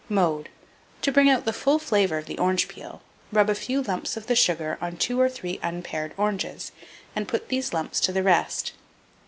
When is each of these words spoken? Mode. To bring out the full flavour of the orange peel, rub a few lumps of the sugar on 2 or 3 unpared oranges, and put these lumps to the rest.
Mode. 0.09 0.49
To 1.03 1.11
bring 1.11 1.29
out 1.29 1.45
the 1.45 1.53
full 1.53 1.77
flavour 1.77 2.17
of 2.17 2.25
the 2.25 2.39
orange 2.39 2.67
peel, 2.67 3.03
rub 3.31 3.51
a 3.51 3.53
few 3.53 3.83
lumps 3.83 4.17
of 4.17 4.25
the 4.25 4.35
sugar 4.35 4.79
on 4.81 4.97
2 4.97 5.21
or 5.21 5.29
3 5.29 5.59
unpared 5.61 6.15
oranges, 6.17 6.71
and 7.15 7.27
put 7.27 7.49
these 7.49 7.71
lumps 7.71 7.99
to 7.99 8.11
the 8.11 8.23
rest. 8.23 8.73